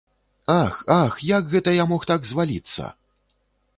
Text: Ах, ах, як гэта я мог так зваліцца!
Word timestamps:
Ах, 0.53 0.77
ах, 1.01 1.19
як 1.31 1.53
гэта 1.53 1.75
я 1.75 1.85
мог 1.91 2.01
так 2.13 2.25
зваліцца! 2.31 2.91